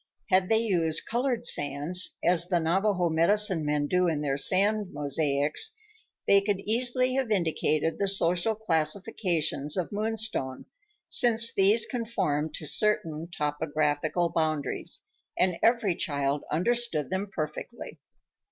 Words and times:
Had 0.31 0.49
they 0.49 0.57
used 0.63 1.05
colored 1.05 1.45
sands, 1.45 2.17
as 2.23 2.47
the 2.47 2.59
Navajo 2.59 3.07
medicine 3.09 3.63
men 3.63 3.85
do 3.85 4.07
in 4.07 4.21
their 4.21 4.35
sand 4.35 4.87
mosaics, 4.93 5.75
they 6.25 6.41
could 6.41 6.59
easily 6.61 7.13
have 7.13 7.29
indicated 7.29 7.99
the 7.99 8.07
social 8.07 8.55
classifications 8.55 9.77
of 9.77 9.91
Moonstone, 9.91 10.65
since 11.07 11.53
these 11.53 11.85
conformed 11.85 12.55
to 12.55 12.65
certain 12.65 13.29
topographical 13.29 14.31
boundaries, 14.31 15.01
and 15.37 15.57
every 15.61 15.93
child 15.95 16.43
understood 16.49 17.11
them 17.11 17.29
perfectly. 17.31 17.99